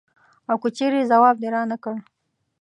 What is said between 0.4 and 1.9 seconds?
او که چېرې ځواب دې رانه